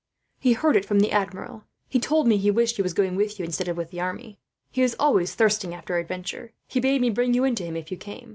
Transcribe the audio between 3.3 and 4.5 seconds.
you, instead of with the army.